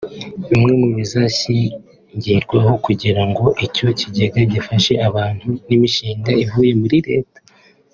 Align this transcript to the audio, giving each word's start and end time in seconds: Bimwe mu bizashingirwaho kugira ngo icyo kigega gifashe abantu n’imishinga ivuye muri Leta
Bimwe 0.49 0.71
mu 0.81 0.89
bizashingirwaho 0.97 2.73
kugira 2.85 3.21
ngo 3.29 3.45
icyo 3.65 3.87
kigega 3.99 4.39
gifashe 4.53 4.93
abantu 5.07 5.47
n’imishinga 5.67 6.31
ivuye 6.43 6.71
muri 6.83 6.99
Leta 7.09 7.39